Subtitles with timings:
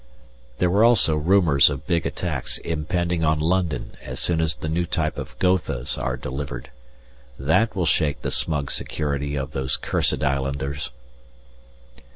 [0.57, 4.87] There were also rumours of big attacks impending on London as soon as the new
[4.87, 6.71] type of Gothas are delivered.
[7.37, 10.89] That will shake the smug security of those cursed islanders.